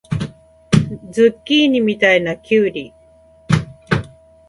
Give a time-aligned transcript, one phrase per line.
[1.11, 2.91] ズッキーニみたいなきゅうり